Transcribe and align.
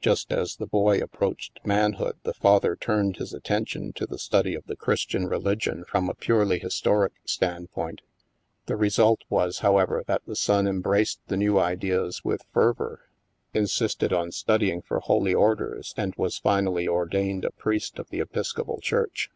Just 0.00 0.32
as 0.32 0.56
the 0.56 0.66
boy 0.66 1.00
approached 1.02 1.60
manhood, 1.62 2.16
the 2.22 2.32
father 2.32 2.74
turned 2.76 3.16
his 3.18 3.34
attention 3.34 3.92
to 3.96 4.06
the 4.06 4.16
study 4.18 4.54
of 4.54 4.64
the 4.64 4.74
Christian 4.74 5.24
re 5.26 5.36
54 5.36 5.38
THE 5.38 5.44
MASK 5.44 5.46
ligion 5.48 5.84
from 5.86 6.08
a 6.08 6.14
purely 6.14 6.58
historic 6.58 7.12
standpoint. 7.26 8.00
The 8.64 8.76
re 8.76 8.88
sult 8.88 9.24
was, 9.28 9.58
however, 9.58 10.02
that 10.06 10.24
the 10.24 10.34
son 10.34 10.66
embraced 10.66 11.20
the 11.26 11.36
new 11.36 11.58
ideas 11.58 12.24
with 12.24 12.40
fervor, 12.54 13.02
insisted 13.52 14.14
on 14.14 14.32
studying 14.32 14.80
for 14.80 15.00
holy 15.00 15.34
or 15.34 15.54
ders, 15.54 15.92
and 15.98 16.14
was 16.16 16.38
finally 16.38 16.88
ordained 16.88 17.44
a 17.44 17.50
priest 17.50 17.98
of 17.98 18.08
the 18.08 18.20
Epis 18.20 18.54
copal 18.54 18.80
Church. 18.80 19.30